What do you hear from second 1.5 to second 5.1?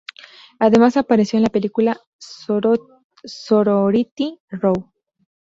película Sorority Row.